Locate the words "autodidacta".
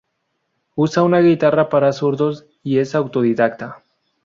2.95-3.83